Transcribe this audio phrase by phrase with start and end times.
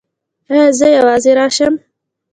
[0.51, 1.73] ایا زه یوازې راشم؟